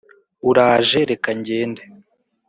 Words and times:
Uraje 0.49 0.99
reka 1.09 1.29
ngende 1.39 1.83